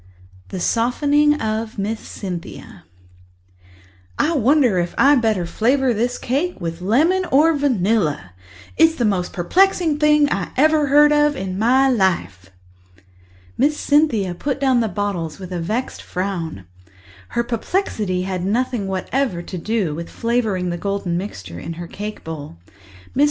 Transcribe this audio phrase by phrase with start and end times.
[0.49, 2.81] The Softening of Miss CynthiaToC
[4.17, 8.33] "I wonder if I'd better flavour this cake with lemon or vanilla.
[8.77, 12.49] It's the most perplexing thing I ever heard of in my life."
[13.59, 16.65] Miss Cynthia put down the bottles with a vexed frown;
[17.37, 22.23] her perplexity had nothing whatever to do with flavouring the golden mixture in her cake
[22.23, 22.57] bowl.
[23.15, 23.19] Mrs.